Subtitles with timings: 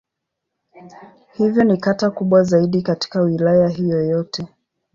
[1.33, 4.47] Hivyo ni kata kubwa zaidi katika Wilaya hiyo yote.